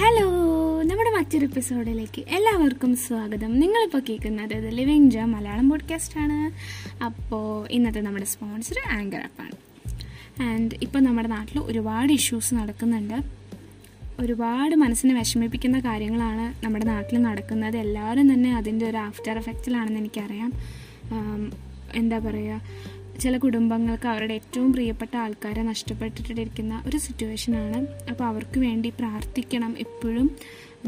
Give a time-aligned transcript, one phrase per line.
[0.00, 0.26] Hello
[0.82, 3.60] നമ്മുടെ മറ്റൊരു എപ്പിസോഡിലേക്ക് എല്ലാവർക്കും സ്വാഗതം.
[3.60, 6.36] നിങ്ങളിപ്പോൾ കേൾക്കുന്നത് ദ ലിവിങ് ജ മലയാളം പോഡ്കാസ്റ്റ് ആണ്.
[7.04, 9.56] അപ്പോൾ ഇന്നത്തെ നമ്മുടെ സ്പോൺസർ ആങ്കർ ആപ്പാണ്
[10.42, 13.14] ആൻഡ് ഇപ്പോൾ നമ്മുടെ നാട്ടിൽ ഒരുപാട് ഇഷ്യൂസ് നടക്കുന്നുണ്ട്.
[14.20, 17.76] ഒരുപാട് മനസ്സിനെ വിഷമിപ്പിക്കുന്ന കാര്യങ്ങളാണ് നമ്മുടെ നാട്ടിൽ നടക്കുന്നത്.
[17.76, 20.52] എല്ലാവരും തന്നെ അതിന്റെ ഒരു ആഫ്റ്റർ എഫക്റ്റിലാണെന്ന് എനിക്കറിയാം.
[21.94, 22.60] എന്താ പറയുക
[23.22, 27.78] ചില കുടുംബങ്ങൾക്ക് അവരുടെ ഏറ്റവും പ്രിയപ്പെട്ട ആൾക്കാരെ നഷ്ടപ്പെട്ടിട്ടിരിക്കുന്ന ഒരു സിറ്റുവേഷനാണ്
[28.10, 30.26] അപ്പോൾ അവർക്ക് വേണ്ടി പ്രാർത്ഥിക്കണം എപ്പോഴും.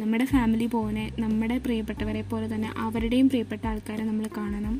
[0.00, 4.74] നമ്മുടെ ഫാമിലി പോലെ നമ്മുടെ പ്രിയപ്പെട്ടവരെ പോലെ തന്നെ അവരുടെയും പ്രിയപ്പെട്ട ആൾക്കാരെ നമ്മൾ കാണണം.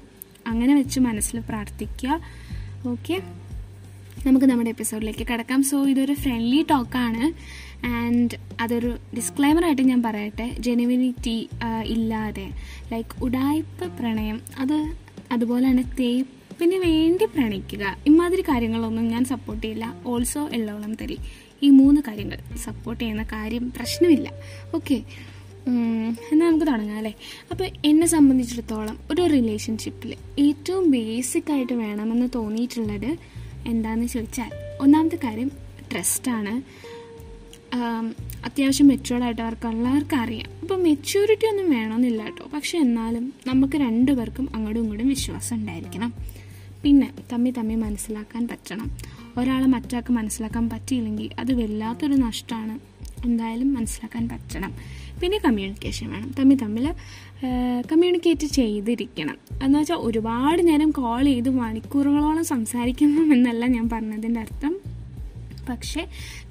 [0.46, 2.20] അങ്ങനെ വെച്ച് മനസ്സിൽ പ്രാർത്ഥിക്കുക.
[2.88, 3.16] ഓക്കെ
[4.26, 5.60] നമുക്ക് നമ്മുടെ എപ്പിസോഡിലേക്ക് കിടക്കാം.
[5.62, 7.24] സോ ഇതൊരു ഫ്രണ്ട്ലി ടോക്കാണ്
[7.86, 10.46] ആൻഡ് അതൊരു ഡിസ്ക്ലൈമറായിട്ട് ഞാൻ പറയട്ടെ.
[10.66, 11.38] ജെനുവിനിറ്റി
[11.94, 12.48] ഇല്ലാതെ.
[12.92, 14.78] ലൈക്ക് ഉടായ്പ പ്രണയം അത്
[15.32, 15.86] അതുപോലെ തന്നെ
[16.60, 17.84] തേപ്പിന് വേണ്ടി പ്രണയിക്കുക.
[18.06, 19.84] ഇമാതിരി കാര്യങ്ങളൊന്നും ഞാൻ സപ്പോർട്ട് ചെയ്യില്ല.
[20.06, 21.16] ഓൾസോ എല്ലോളം തരി.
[21.62, 24.28] ഈ മൂന്ന് കാര്യങ്ങൾ സപ്പോർട്ട് ചെയ്യുന്ന കാര്യം പ്രശ്നമില്ല.
[24.74, 24.98] ഓക്കെ
[26.32, 27.12] എന്നാൽ നമുക്ക് തുടങ്ങാം അല്ലേ?
[27.50, 33.10] അപ്പോൾ എന്നെ സംബന്ധിച്ചിടത്തോളം ഒരു റിലേഷൻഷിപ്പിൽ ഏറ്റവും ബേസിക് ആയിട്ട് വേണമെന്ന് തോന്നിയിട്ടുള്ളത്
[33.68, 35.50] എന്താണെന്ന് ചോദിച്ചാൽ ഒന്നാമത്തെ കാര്യം
[35.92, 36.54] ട്രസ്റ്റാണ്
[38.44, 40.48] അത്യാവശ്യം മെച്ചുവേർഡായിട്ട് അവർക്ക് എല്ലാവർക്കും അറിയാം.
[40.62, 42.44] അപ്പോൾ മെച്യൂരിറ്റി ഒന്നും വേണമെന്നില്ല കേട്ടോ.
[42.54, 46.12] പക്ഷെ എന്നാലും നമുക്ക് രണ്ടുപേർക്കും അങ്ങോട്ടും ഇങ്ങോട്ടും വിശ്വാസം ഉണ്ടായിരിക്കണം.
[46.82, 48.88] പിന്നെ തമ്മി തമ്മി മനസ്സിലാക്കാൻ പറ്റണം.
[49.38, 52.80] ഒരാളെ മറ്റാൾക്ക് മനസ്സിലാക്കാൻ പറ്റിയില്ലെങ്കിൽ അത് വല്ലാത്തൊരു നഷ്ടമാണ്.
[53.26, 54.72] എന്തായാലും മനസ്സിലാക്കാൻ പറ്റണം.
[55.22, 56.34] പിന്നെ കമ്മ്യൂണിക്കേഷൻ വേണം.
[56.38, 56.94] തമ്മിൽ തമ്മിൽ
[57.92, 59.36] കമ്മ്യൂണിക്കേറ്റ് ചെയ്തിരിക്കണം.
[59.62, 64.76] എന്ന് വെച്ചാൽ ഒരുപാട് നേരം കോൾ ചെയ്ത് മണിക്കൂറുകളോളം സംസാരിക്കണം എന്നല്ല ഞാൻ പറഞ്ഞതിന്റെ അർത്ഥം.
[65.68, 66.02] പക്ഷേ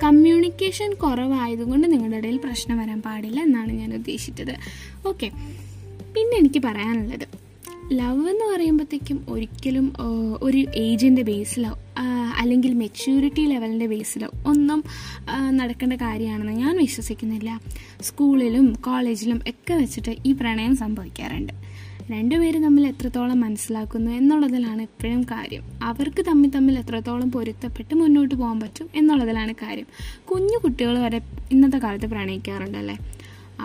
[0.03, 4.55] കമ്മ്യൂണിക്കേഷൻ കുറവായതുകൊണ്ട് നിങ്ങളുടെ ഇടയിൽ പ്രശ്നം വരാൻ പാടില്ല എന്നാണ് ഞാൻ ഉദ്ദേശിച്ചത്.
[5.07, 5.29] ഓക്കെ
[6.15, 7.38] പിന്നെ എനിക്ക് പറയാനുള്ളത്.
[7.91, 9.85] ലവ് എന്ന് പറയുമ്പോഴത്തേക്കും ഒരിക്കലും
[10.41, 11.71] ഒരു ഏജിന്റെ ബേസിലോ
[12.41, 14.83] അല്ലെങ്കിൽ മെച്യൂരിറ്റി ലെവലിന്റെ ബേസിലോ ഒന്നും
[15.57, 17.49] നടക്കേണ്ട കാര്യമാണെന്ന് ഞാൻ വിശ്വസിക്കുന്നില്ല.
[18.01, 21.53] സ്കൂളിലും കോളേജിലും ഒക്കെ വെച്ചിട്ട് ഈ പ്രണയം സംഭവിക്കാറുണ്ട്.
[22.11, 25.63] രണ്ടുപേരും തമ്മിൽ എത്രത്തോളം മനസ്സിലാക്കുന്നു എന്നുള്ളതിലാണ് എപ്പോഴും കാര്യം.
[25.83, 29.87] അവർക്ക് തമ്മിൽ തമ്മിൽ എത്രത്തോളം പൊരുത്തപ്പെട്ട് മുന്നോട്ട് പോകാൻ പറ്റും എന്നുള്ളതിലാണ് കാര്യം.
[30.31, 32.97] കുഞ്ഞു കുട്ടികൾ വരെ ഇന്നത്തെ കാലത്ത് പ്രണയിക്കാറുണ്ടല്ലേ?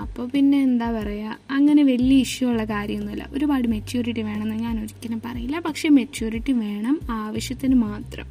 [0.03, 3.29] അപ്പോൾ പിന്നെ എന്താ പറയുക അങ്ങനെ വലിയ ഇഷ്യൂ ഉള്ള കാര്യമൊന്നുമില്ല.
[3.33, 5.59] ഒരുപാട് മെച്യൂരിറ്റി വേണമെന്ന് ഞാൻ ഒരിക്കലും പറയില്ല.
[5.59, 8.27] പക്ഷേ മെച്യൂരിറ്റി വേണം ആവശ്യത്തിന് മാത്രം.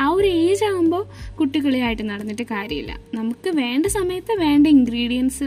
[0.00, 1.02] ആ ഒരു ഏജ് ആകുമ്പോൾ
[1.40, 2.98] കുട്ടികളിയായിട്ട് നടന്നിട്ട് കാര്യമില്ല.
[3.14, 5.44] നമുക്ക് വേണ്ട സമയത്ത് വേണ്ട ഇൻഗ്രീഡിയൻസ്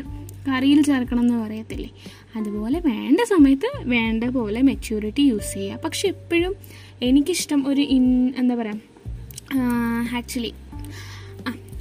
[0.48, 1.90] കറിയിൽ ചേർക്കണം എന്ന് പറയത്തില്ലേ?
[2.36, 5.80] അതുപോലെ വേണ്ട സമയത്ത് വേണ്ട പോലെ മെച്യൂരിറ്റി യൂസ് ചെയ്യുക.
[5.86, 6.56] പക്ഷെ എപ്പോഴും
[7.02, 8.96] എനിക്കിഷ്ടം ഒരു ഇൻ എന്താ പറയുക
[10.18, 10.54] ആക്ച്വലി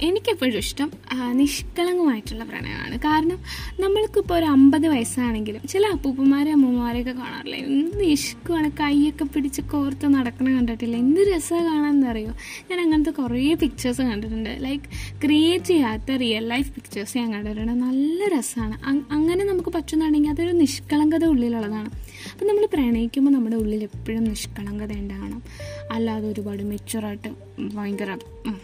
[0.01, 0.89] എനിക്കെപ്പോഴും ഇഷ്ടം
[1.31, 2.95] നിഷ്കളങ്കമായിട്ടുള്ള പ്രണയമാണ്.
[2.99, 3.37] കാരണം
[3.79, 7.55] നമ്മൾക്കിപ്പോൾ ഒരു അമ്പത് വയസ്സാണെങ്കിലും ചില അപ്പൂപ്പന്മാരെ അമ്മമാരെയൊക്കെ കാണാറില്ല?
[7.55, 10.95] എന്ത് ഇഷ്ടമാണ് കൈയൊക്കെ പിടിച്ച് കോർത്ത് നടക്കണ കണ്ടിട്ടില്ല?
[10.97, 12.33] എന്ത് രസമാണ് കാണാമെന്നറിയോ
[12.69, 14.57] ഞാൻ അങ്ങനത്തെ കുറേ പിക്ചേഴ്സ് കണ്ടിട്ടുണ്ട്.
[14.61, 14.83] ലൈക്ക്
[15.21, 17.71] ക്രിയേറ്റ് ചെയ്യാത്ത റിയൽ ലൈഫ് പിക്ചേഴ്സ് ഞാൻ കണ്ടിട്ടുണ്ട്.
[17.71, 18.77] നല്ല രസമാണ്.
[19.11, 21.91] അങ്ങനെ നമുക്ക് പറ്റുന്നുണ്ടെങ്കിൽ അതൊരു നിഷ്കളങ്കത ഉള്ളിലുള്ളതാണ്
[22.31, 25.43] അപ്പം നമ്മൾ പ്രണയിക്കുമ്പോൾ നമ്മുടെ ഉള്ളിൽ എപ്പോഴും നിഷ്കളങ്കത ഉണ്ടാകണം
[25.91, 27.29] അല്ലാതെ ഒരുപാട് മെച്ചുറായിട്ട്
[27.73, 28.17] ഭയങ്കര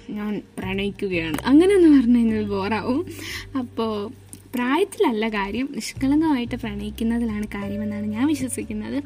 [0.10, 1.38] ഞാൻ പ്രണയിക്കുകയാണ്.
[1.46, 3.06] അങ്ങനെ എന്ന് പറഞ്ഞു കഴിഞ്ഞാൽ ബോറാവും.
[3.58, 4.12] അപ്പോൾ
[4.56, 9.04] പ്രായത്തിലല്ല കാര്യം നിഷ്കളങ്കമായിട്ട് പ്രണയിക്കുന്നതിലാണ് കാര്യമെന്നാണ് ഞാൻ വിശ്വസിക്കുന്നത്.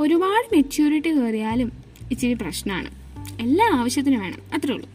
[0.00, 1.72] ഒരുപാട് മെച്യൂരിറ്റി കയറിയാലും
[2.10, 2.90] ഇച്ചിരി പ്രശ്നമാണ്.
[3.40, 4.90] എല്ലാ ആവശ്യത്തിനും വേണം അത്രേ ഉള്ളൂ.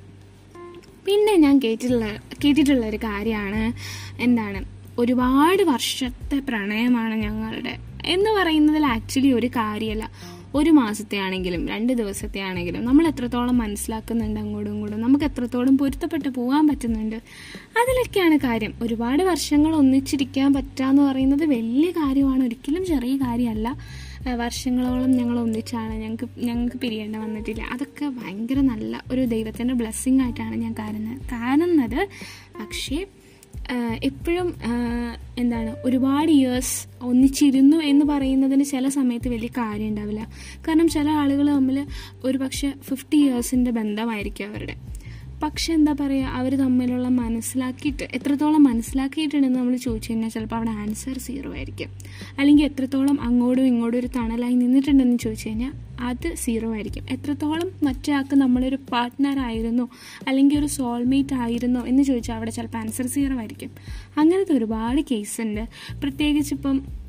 [1.06, 3.74] പിന്നെ ഞാൻ കേട്ടിട്ടുള്ള കേട്ടിട്ടുള്ള ഒരു കാര്യമാണ്
[4.22, 4.66] എന്താണ്?
[5.00, 7.78] ഒരുപാട് വർഷത്തെ പ്രണയമാണ് ഞങ്ങളുടെ
[8.08, 10.06] എന്ന് പറയുന്നതിൽ ആക്ച്വലി ഒരു കാര്യമല്ല
[10.56, 16.68] ഒരു മാസത്തെ ആണെങ്കിലും രണ്ട് ദിവസത്തെ ആണെങ്കിലും നമ്മൾ എത്രത്തോളം മനസ്സിലാക്കുന്നുണ്ട് അങ്ങോട്ടും ഇങ്ങോട്ടും നമുക്ക് എത്രത്തോളം പൊരുത്തപ്പെട്ട് പോകാൻ
[16.68, 17.18] പറ്റുന്നുണ്ട്
[17.80, 18.74] അതിലൊക്കെയാണ് കാര്യം.
[18.82, 22.44] ഒരുപാട് വർഷങ്ങൾ ഒന്നിച്ചിരിക്കാൻ പറ്റാന്ന് പറയുന്നത് വലിയ കാര്യമാണ്.
[22.44, 23.68] ഒരിക്കലും ചെറിയ കാര്യമല്ല
[24.36, 25.94] വർഷങ്ങളോളം ഞങ്ങൾ ഒന്നിച്ചാണ്.
[25.94, 27.62] ഞങ്ങൾക്ക് ഞങ്ങൾക്ക് പിരിയേണ്ട വന്നിട്ടില്ല.
[27.74, 32.02] അതൊക്കെ ഭയങ്കര നല്ല ഒരു ദൈവത്തിന്റെ ബ്ലെസ്സിങ് ആയിട്ടാണ് ഞാൻ കാണുന്നത് കാണുന്നത്
[32.60, 32.98] പക്ഷേ
[34.04, 34.50] എപ്പോഴും
[35.38, 40.28] എന്താണ് ഒരുപാട് ഇയേഴ്സ് ഒന്നിച്ചിരുന്നു എന്ന് പറയുന്നതിന് ചില സമയത്ത് വലിയ കാര്യം ഉണ്ടാവില്ല.
[40.68, 41.86] കാരണം ചില ആളുകൾ തമ്മിൽ
[42.24, 44.76] ഒരു പക്ഷേ ഫിഫ്റ്റി ഇയേഴ്സിന്റെ ബന്ധമായിരിക്കും അവരുടെ.
[45.44, 51.54] പക്ഷെ എന്താ പറയുക അവർ തമ്മിലുള്ള മനസ്സിലാക്കിയിട്ട് എത്രത്തോളം മനസ്സിലാക്കിയിട്ടുണ്ടെന്ന് നമ്മൾ ചോദിച്ചു കഴിഞ്ഞാൽ ചിലപ്പോൾ അവിടെ ആൻസർ സീറോ
[51.54, 51.90] ആയിരിക്കും.
[52.40, 57.06] അല്ലെങ്കിൽ എത്രത്തോളം അങ്ങോട്ടും ഇങ്ങോട്ടും ഒരു തണലായി നിന്നിട്ടുണ്ടെന്ന് ചോദിച്ചു കഴിഞ്ഞാൽ അത് സീറോ ആയിരിക്കും.
[57.10, 59.90] എത്രത്തോളം മറ്റേ ആൾക്ക് നമ്മളൊരു പാർട്ട്ണർ ആയിരുന്നോ
[60.28, 63.72] അല്ലെങ്കിൽ ഒരു സോൾമേറ്റ് ആയിരുന്നോ എന്ന് ചോദിച്ചാൽ അവിടെ ചിലപ്പോൾ ആൻസർ സീറോ ആയിരിക്കും.
[64.18, 65.68] അങ്ങനത്തെ ഒരുപാട് കേസ് ഉണ്ട്
[66.02, 67.07] പ്രത്യേകിച്ച് ഇപ്പം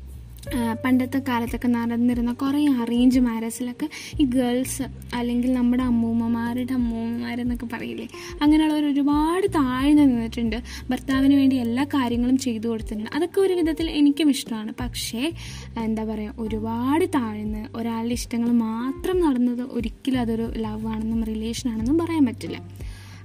[0.85, 3.89] പണ്ടത്തെ കാലത്തൊക്കെ നടന്നിരുന്ന കുറേ അറേഞ്ച് മാരേജിലൊക്കെ
[4.21, 8.07] ഈ ഗേൾസ് അല്ലെങ്കിൽ നമ്മുടെ അമ്മൂമ്മമാരുടെ അമ്മൂമ്മമാരെന്നൊക്കെ പറയില്ലേ?
[8.41, 10.63] അങ്ങനെയുള്ളവർ ഒരുപാട് താഴ്ന്നു നിന്നിട്ടുണ്ട്.
[10.89, 13.09] ഭർത്താവിന് വേണ്ടി എല്ലാ കാര്യങ്ങളും ചെയ്തു കൊടുത്തിട്ടുണ്ട്.
[13.15, 14.73] അതൊക്കെ ഒരു വിധത്തിൽ എനിക്കും ഇഷ്ടമാണ്.
[14.79, 15.31] പക്ഷേ
[15.77, 22.25] എന്താ പറയുക ഒരുപാട് താഴ്ന്ന് ഒരാളുടെ ഇഷ്ടങ്ങൾ മാത്രം നടന്നത് ഒരിക്കലും അതൊരു ലവ് ആണെന്നും റിലേഷൻ ആണെന്നും പറയാൻ
[22.25, 22.59] പറ്റില്ല.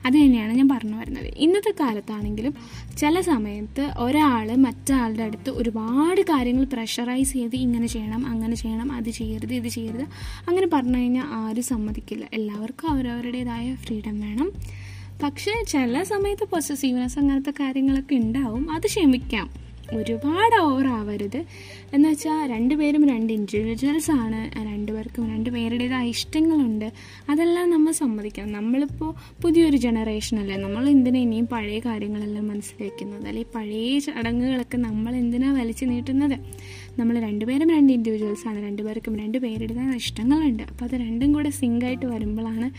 [0.07, 1.35] അത് തന്നെയാണ് ഞാൻ പറഞ്ഞു വരുന്നത്.
[1.37, 2.55] ഇന്നത്തെ കാലത്താണെങ്കിലും
[2.99, 9.55] ചില സമയത്ത് ഒരാൾ മറ്റാളുടെ അടുത്ത് ഒരുപാട് കാര്യങ്ങൾ പ്രഷറൈസ് ചെയ്ത് ഇങ്ങനെ ചെയ്യണം അങ്ങനെ ചെയ്യണം അത് ചെയ്യരുത്
[9.55, 10.03] ഇത് ചെയ്യരുത്
[10.49, 12.25] അങ്ങനെ പറഞ്ഞു കഴിഞ്ഞാൽ ആരും സമ്മതിക്കില്ല.
[12.33, 14.53] എല്ലാവർക്കും അവരവരുടേതായ ഫ്രീഡം വേണം.
[15.23, 18.73] പക്ഷേ ചില സമയത്ത് പൊസസീവ്നെസ് അങ്ങനത്തെ കാര്യങ്ങളൊക്കെ ഉണ്ടാവും.
[18.73, 19.64] അത് ക്ഷമിക്കാം.
[19.93, 21.45] ഒരുപാട് ഓവറാവരുത്
[21.95, 24.65] എന്ന് വെച്ചാൽ രണ്ടുപേരും രണ്ട് ഇൻഡിവിജ്വൽസ് ആണ്.
[24.65, 26.93] രണ്ടുപേർക്കും രണ്ട് പേരുടേതായ ഇഷ്ടങ്ങളുണ്ട്.
[27.31, 28.53] അതെല്ലാം നമ്മൾ സമ്മതിക്കണം.
[28.53, 30.57] നമ്മളിപ്പോൾ പുതിയൊരു ജനറേഷൻ അല്ലേ?
[30.57, 33.27] നമ്മൾ എന്തിനാ ഇനിയും പഴയ കാര്യങ്ങളെല്ലാം മനസ്സിലാക്കുന്നത്?
[33.27, 36.39] അല്ലെങ്കിൽ പഴയ ചടങ്ങുകളൊക്കെ നമ്മൾ എന്തിനാ വലിച്ചു നീട്ടുന്നത്?
[36.99, 38.63] നമ്മൾ രണ്ടുപേരും രണ്ട് ഇൻഡിവിജ്വൽസ് ആണ്.
[38.63, 40.63] രണ്ടുപേർക്കും രണ്ട് പേരുടേതായ ഇഷ്ടങ്ങളുണ്ട്.
[40.63, 42.71] അപ്പോൾ അത് രണ്ടും കൂടെ സിങ്കായിട്ട് വരുമ്പോഴാണ്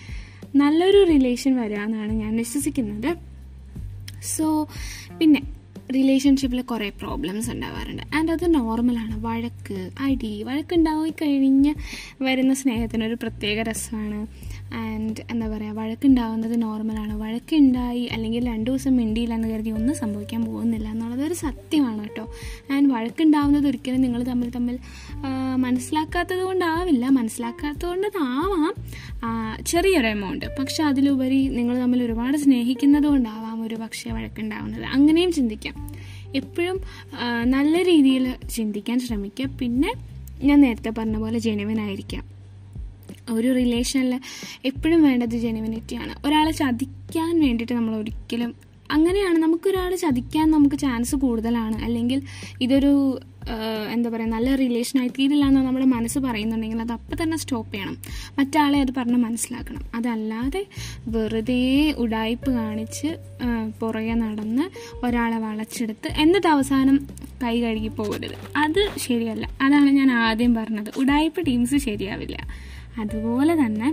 [0.58, 3.18] നല്ലൊരു റിലേഷൻ വരിക എന്നാണ് ഞാൻ വിശ്വസിക്കുന്നത്.
[4.38, 4.68] സോ
[5.18, 5.55] പിന്നെ
[5.94, 8.04] റിലേഷൻഷിപ്പിൽ കുറേ പ്രോബ്ലംസ് ഉണ്ടാവാറുണ്ട്.
[8.16, 11.74] ആൻഡ് അത് നോർമലാണ് വഴക്ക് അടി വഴക്കുണ്ടായി കഴിഞ്ഞ്
[12.24, 14.20] വരുന്ന സ്നേഹത്തിനൊരു പ്രത്യേക രസമാണ്.
[14.74, 20.88] ആൻഡ് എന്താ പറയുക വഴക്കുണ്ടാവുന്നത് നോർമലാണ് വഴക്കുണ്ടായി അല്ലെങ്കിൽ രണ്ട് ദിവസം മിണ്ടിയില്ല എന്ന് കരുതി ഒന്നും സംഭവിക്കാൻ പോകുന്നില്ല
[20.90, 22.26] എന്നുള്ളത് ഒരു സത്യമാണ് കേട്ടോ.
[22.72, 24.78] ആൻഡ് വഴക്കുണ്ടാവുന്നത് ഒരിക്കലും നിങ്ങൾ തമ്മിൽ തമ്മിൽ
[25.66, 28.74] മനസ്സിലാക്കാത്തത് കൊണ്ടാവില്ല മനസ്സിലാക്കാത്തത് കൊണ്ടതാവാം
[29.68, 33.45] ചെറിയൊരു എമൗണ്ട് പക്ഷെ അതിലുപരി നിങ്ങൾ തമ്മിൽ ഒരുപാട് സ്നേഹിക്കുന്നത് കൊണ്ടാവാം.
[33.66, 34.86] ഒരു പക്ഷേ വഴക്കുണ്ടാവുന്നത്.
[34.86, 35.76] അങ്ങനെയും ചിന്തിക്കാം.
[36.36, 36.78] എപ്പോഴും
[37.46, 39.92] നല്ല രീതിയിൽ ചിന്തിക്കാൻ ശ്രമിക്കുക പിന്നെ
[40.44, 42.24] ഞാൻ നേരത്തെ പറഞ്ഞ പോലെ ജനുവനായിരിക്കാം
[43.30, 44.20] ഒരു റിലേഷനിൽ
[44.66, 48.52] എപ്പോഴും വേണ്ടത് ജെനുവിനിറ്റിയാണ് ഒരാളെ ചതിക്കാൻ വേണ്ടിയിട്ട് നമ്മൾ ഒരിക്കലും
[48.92, 49.38] അങ്ങനെയാണ്.
[49.38, 51.78] നമുക്കൊരാൾ ചതിക്കാൻ നമുക്ക് ചാൻസ് കൂടുതലാണ്.
[51.86, 52.22] അല്ലെങ്കിൽ
[52.62, 53.20] ഇതൊരു
[53.92, 57.98] എന്താ പറയുക നല്ല റിലേഷൻ തീരില്ല എന്ന് നമ്മുടെ മനസ്സ് പറയുന്നുണ്ടെങ്കിൽ അത് അപ്പം തന്നെ സ്റ്റോപ്പ് ചെയ്യണം.
[58.40, 59.82] മറ്റാളെ അത് പറഞ്ഞ് മനസ്സിലാക്കണം.
[59.96, 60.66] അതല്ലാതെ
[61.08, 63.08] വെറുതെ ഉടായ്പ് കാണിച്ച്
[63.82, 64.66] പുറകെ നടന്ന്
[65.06, 67.08] ഒരാളെ വളച്ചെടുത്ത് എന്നിട്ട് അവസാനം
[67.44, 68.38] കൈ കഴുകി പോകരുത്.
[68.58, 69.50] അത് ശരിയല്ല.
[69.62, 70.92] അതാണ് ഞാൻ ആദ്യം പറഞ്ഞത്.
[70.98, 72.38] ഉടായ്പ ടീംസ് ശരിയാവില്ല.
[73.00, 73.90] അതുപോലെ തന്നെ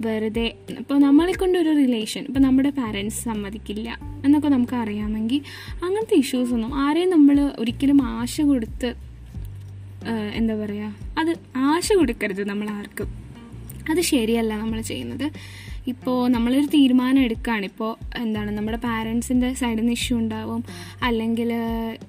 [0.00, 0.46] വെറുതെ
[0.78, 3.88] ഇപ്പോൾ നമ്മളെ കൊണ്ടൊരു റിലേഷൻ ഇപ്പോൾ നമ്മുടെ പാരൻസ് സമ്മതിക്കില്ല
[4.24, 5.40] എന്നൊക്കെ നമുക്ക് അറിയാമെങ്കിൽ
[5.84, 8.94] അങ്ങനത്തെ ഇഷ്യൂസ് ഒന്നും ആരെയും നമ്മൾ ഒരിക്കലും ആശ കൊടുത്ത്
[10.34, 13.10] എന്താ പറയുക അത് ആശ കൊടുക്കരുത് നമ്മൾ ആർക്കും
[13.90, 15.32] അത് ശരിയല്ല നമ്മൾ ചെയ്യുന്നത്.
[15.86, 20.64] ഇപ്പോൾ നമ്മളൊരു തീരുമാനം എടുക്കുകയാണ് ഇപ്പോൾ എന്താണ് നമ്മുടെ പാരൻസിന്റെ സൈഡിൽ നിന്ന് ഇഷ്യൂ ഉണ്ടാവും.
[21.02, 21.50] അല്ലെങ്കിൽ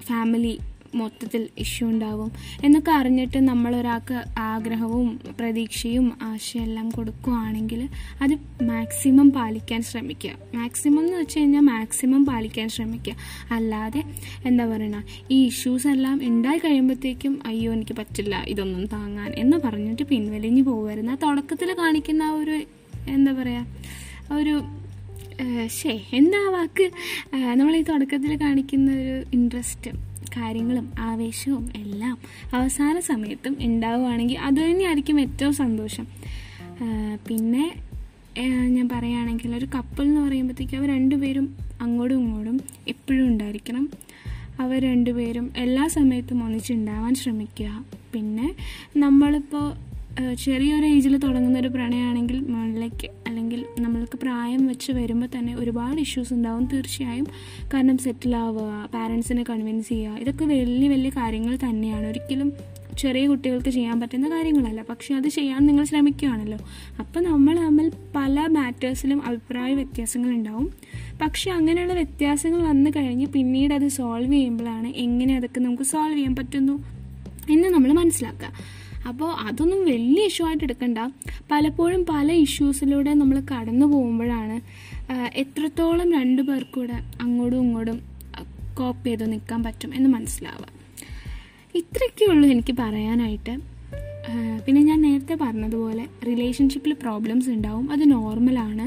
[0.01, 0.59] ഫാമിലി
[0.95, 2.31] മൊത്തത്തിൽ ഇഷ്യൂ ഉണ്ടാവും
[2.63, 7.89] എന്നൊക്കെ അറിഞ്ഞിട്ട് നമ്മൾ ഒരാൾക്ക് ആഗ്രഹവും പ്രതീക്ഷയും ആശയെല്ലാം കൊടുക്കുകയാണെങ്കിൽ
[8.21, 8.33] അത്
[8.63, 10.31] മാക്സിമം പാലിക്കാൻ ശ്രമിക്കുക.
[10.56, 13.15] മാക്സിമം എന്ന് വെച്ച് കഴിഞ്ഞാൽ മാക്സിമം പാലിക്കാൻ ശ്രമിക്കുക.
[13.51, 14.03] അല്ലാതെ
[14.45, 20.63] എന്താ പറയുക ഈ ഇഷ്യൂസ് എല്ലാം ഉണ്ടായി കഴിയുമ്പോഴത്തേക്കും അയ്യോ എനിക്ക് പറ്റില്ല ഇതൊന്നും താങ്ങാൻ എന്ന് പറഞ്ഞിട്ട് പിൻവലിഞ്ഞ്
[20.63, 22.57] പോകുമായിരുന്നു ആ തുടക്കത്തിൽ കാണിക്കുന്ന ആ ഒരു
[23.07, 24.56] എന്താ പറയുക ഒരു
[25.68, 26.92] ശേ എന്താ വാക്ക്?
[27.56, 29.92] നമ്മൾ ഈ തുടക്കത്തിൽ കാണിക്കുന്ന ഒരു ഇൻട്രസ്റ്റ്
[30.38, 32.18] കാര്യങ്ങളും ആവേശവും എല്ലാം
[32.54, 36.08] അവസാന സമയത്തും ഉണ്ടാവുകയാണെങ്കിൽ അത് തന്നെയായിരിക്കും ഏറ്റവും സന്തോഷം.
[37.28, 37.74] പിന്നെ
[38.68, 43.90] ഞാൻ പറയുകയാണെങ്കിൽ ഒരു കപ്പിൾ എന്ന് പറയുമ്പോഴത്തേക്കും അവർ രണ്ടുപേരും അങ്ങോട്ടും ഇങ്ങോട്ടും എപ്പോഴും ഉണ്ടായിരിക്കണം.
[44.60, 47.86] അവർ രണ്ടുപേരും എല്ലാ സമയത്തും ഒന്നിച്ചുണ്ടാവാൻ ശ്രമിക്കുക.
[48.14, 48.56] പിന്നെ
[48.98, 49.85] നമ്മളിപ്പോൾ
[50.34, 56.66] ചെറിയൊരു ഏജിൽ തുടങ്ങുന്ന ഒരു പ്രണയമാണെങ്കിൽ മുകളിലേക്ക് അല്ലെങ്കിൽ നമ്മൾക്ക് പ്രായം വെച്ച് വരുമ്പോൾ തന്നെ ഒരുപാട് ഇഷ്യൂസ് ഉണ്ടാവും
[56.66, 57.28] തീർച്ചയായും.
[57.74, 62.08] കാരണം സെറ്റിൽ ആവുക പാരൻസിനെ കൺവിൻസ് ചെയ്യുക ഇതൊക്കെ വലിയ വലിയ കാര്യങ്ങൾ തന്നെയാണ്.
[62.08, 62.54] ഒരിക്കലും
[62.98, 64.86] ചെറിയ കുട്ടികൾക്ക് ചെയ്യാൻ പറ്റുന്ന കാര്യങ്ങളല്ല.
[64.90, 66.58] പക്ഷെ അത് ചെയ്യാൻ നിങ്ങൾ ശ്രമിക്കുകയാണല്ലോ.
[67.00, 70.74] അപ്പം നമ്മൾ തമ്മിൽ പല മാറ്റേഴ്സിലും അഭിപ്രായ വ്യത്യാസങ്ങൾ ഉണ്ടാവും.
[71.22, 76.84] പക്ഷെ അങ്ങനെയുള്ള വ്യത്യാസങ്ങൾ വന്നു കഴിഞ്ഞ് പിന്നീട് അത് സോൾവ് ചെയ്യുമ്പോഴാണ് എങ്ങനെ അതൊക്കെ നമുക്ക് സോൾവ് ചെയ്യാൻ പറ്റുന്നു
[77.52, 78.84] എന്ന് നമ്മൾ മനസ്സിലാക്കുക.
[79.07, 81.00] അപ്പോൾ അതൊന്നും വലിയ ഇഷ്യൂ ആയിട്ട് എടുക്കണ്ട.
[81.52, 84.57] പലപ്പോഴും പല ഇഷ്യൂസിലൂടെ നമ്മൾ കടന്നു പോകുമ്പോഴാണ്
[85.38, 87.97] എത്രത്തോളം രണ്ടു പേർക്കൂടെ അങ്ങോട്ടും ഇങ്ങോട്ടും
[88.78, 90.68] കോപ്പ് ചെയ്ത് നിൽക്കാൻ പറ്റും എന്ന് മനസ്സിലാവുക.
[91.76, 93.75] ഇത്രയൊക്കെയുള്ളൂ എനിക്ക് പറയാനായിട്ട്.
[94.66, 97.92] പിന്നെ ഞാൻ നേരത്തെ പറഞ്ഞതുപോലെ റിലേഷൻഷിപ്പിൽ പ്രോബ്ലംസ് ഉണ്ടാവും.
[97.92, 98.86] അത് നോർമലാണ്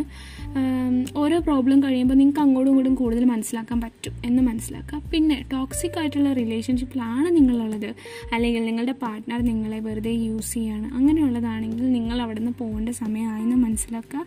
[1.16, 5.02] ഓരോ പ്രോബ്ലം കഴിയുമ്പോൾ നിങ്ങൾക്ക് അങ്ങോട്ടും ഇങ്ങോട്ടും കൂടുതൽ മനസ്സിലാക്കാൻ പറ്റും എന്ന് മനസ്സിലാക്കുക.
[5.12, 7.94] പിന്നെ ടോക്സിക് ആയിട്ടുള്ള റിലേഷൻഷിപ്പിലാണ് നിങ്ങളുള്ളത്.
[8.32, 10.94] അല്ലെങ്കിൽ നിങ്ങളുടെ പാർട്ട്ണർ നിങ്ങളെ വെറുതെ യൂസ് ചെയ്യാണ്.
[10.94, 14.26] അങ്ങനെയുള്ളതാണെങ്കിൽ നിങ്ങൾ അവിടെ നിന്ന് പോകേണ്ട സമയമായെന്ന് മനസ്സിലാക്കുക.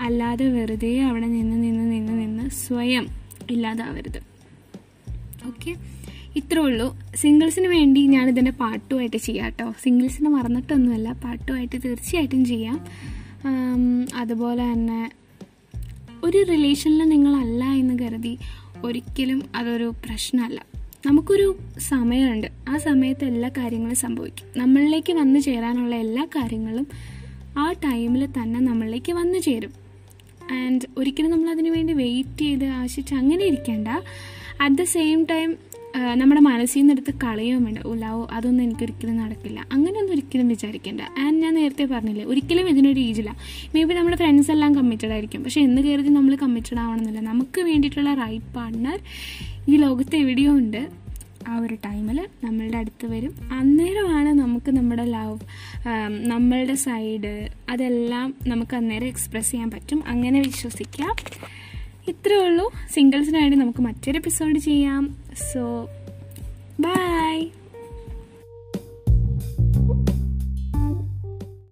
[0.00, 3.06] അല്ലാതെ വെറുതെ അവിടെ നിന്ന് നിന്ന് നിന്ന് നിന്ന് സ്വയം
[3.50, 4.20] ഇല്ലാതാവരുത്.
[5.48, 5.72] ഓക്കെ
[6.36, 6.98] ഇത്രേ ഉള്ളൂ.
[7.16, 12.78] സിംഗിൾസിന് വേണ്ടി ഞാൻ ഞാനിതിന്റെ പാട്ടുമായിട്ട് ചെയ്യാം കേട്ടോ സിംഗിൾസിന് മറന്നിട്ടൊന്നുമല്ല പാട്ടുമായിട്ട് തീർച്ചയായിട്ടും ചെയ്യാം.
[14.14, 15.10] അതുപോലെ തന്നെ
[16.24, 18.38] ഒരു റിലേഷനിൽ നിങ്ങളല്ല എന്ന് കരുതി
[18.84, 20.64] ഒരിക്കലും അതൊരു പ്രശ്നമല്ല.
[21.06, 22.48] നമുക്കൊരു സമയമുണ്ട്.
[22.68, 24.46] ആ സമയത്ത് എല്ലാ കാര്യങ്ങളും സംഭവിക്കും.
[24.56, 26.86] നമ്മളിലേക്ക് വന്നു ചേരാനുള്ള എല്ലാ കാര്യങ്ങളും
[27.58, 29.72] ആ ടൈമിൽ തന്നെ നമ്മളിലേക്ക് വന്നു ചേരും.
[30.52, 33.88] ആൻഡ് ഒരിക്കലും നമ്മൾ അതിനു വേണ്ടി വെയിറ്റ് ചെയ്ത് ആശിച്ച് അങ്ങനെ ഇരിക്കേണ്ട.
[34.60, 35.56] അറ്റ് ദ സെയിം ടൈം
[35.96, 37.78] നമ്മുടെ മനസ്സിൽ നിന്ന് എടുത്ത് കളയുകയും വേണ്ട.
[37.78, 39.66] ഉലാവോ അതൊന്നും എനിക്കൊരിക്കലും നടക്കില്ല.
[39.72, 41.00] അങ്ങനെയൊന്നും ഒരിക്കലും വിചാരിക്കേണ്ട.
[41.00, 43.36] ആൻഡ് ഞാൻ നേരത്തെ പറഞ്ഞില്ലേ ഒരിക്കലും ഇതിനൊരു ഏജില്ല
[43.74, 45.44] മേ ബി നമ്മുടെ ഫ്രണ്ട്സ് എല്ലാം കമ്മിറ്റഡ് ആയിരിക്കും.
[45.44, 47.20] പക്ഷെ എന്ന് കരുതി നമ്മൾ കമ്മിറ്റഡ് ആവണമെന്നില്ല.
[47.20, 48.98] നമുക്ക് വേണ്ടിയിട്ടുള്ള റൈറ്റ് പാർട്ണർ
[49.68, 50.88] ഈ ലോകത്ത് എവിടെയോ ഉണ്ട്.
[51.48, 53.34] ആ ഒരു ടൈമിൽ നമ്മളുടെ അടുത്ത് വരും.
[53.52, 55.38] അന്നേരമാണ് നമുക്ക് നമ്മുടെ ലവ്
[56.26, 60.02] നമ്മളുടെ സൈഡ് അതെല്ലാം നമുക്ക് അന്നേരം എക്സ്പ്രസ് ചെയ്യാൻ പറ്റും.
[60.06, 61.14] അങ്ങനെ വിശ്വസിക്കാം.
[62.08, 62.72] ഇത്രയേ ഉള്ളൂ.
[62.94, 65.29] സിംഗിൾസിന് വേണ്ടി നമുക്ക് മറ്റൊരു എപ്പിസോഡ് ചെയ്യാം.
[65.48, 65.64] So
[66.84, 67.36] by